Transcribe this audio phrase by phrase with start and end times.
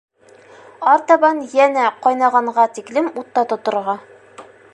[0.93, 3.97] Артабан йәнә ҡайнағанға тиклем утта тоторға.